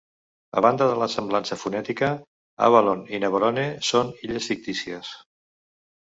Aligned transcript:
A 0.59 0.61
banda 0.65 0.85
de 0.91 0.95
la 1.01 1.07
semblança 1.15 1.57
fonètica, 1.63 2.09
Avalon 2.69 3.05
i 3.15 3.21
Navarone 3.25 3.67
són 3.93 4.11
illes 4.31 4.51
fictícies. 4.55 5.15